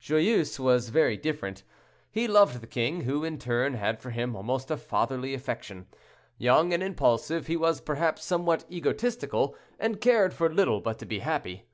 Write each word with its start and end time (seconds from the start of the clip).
Joyeuse 0.00 0.60
was 0.60 0.90
very 0.90 1.16
different. 1.16 1.64
He 2.12 2.28
loved 2.28 2.60
the 2.60 2.68
king, 2.68 3.00
who, 3.00 3.24
in 3.24 3.40
turn, 3.40 3.74
had 3.74 3.98
for 4.00 4.10
him 4.10 4.36
almost 4.36 4.70
a 4.70 4.76
fatherly 4.76 5.34
affection. 5.34 5.88
Young 6.38 6.72
and 6.72 6.80
impulsive, 6.80 7.48
he 7.48 7.56
was, 7.56 7.80
perhaps, 7.80 8.24
somewhat 8.24 8.64
egotistical, 8.70 9.56
and 9.80 10.00
cared 10.00 10.32
for 10.32 10.48
little 10.48 10.80
but 10.80 11.00
to 11.00 11.06
be 11.06 11.18
happy. 11.18 11.66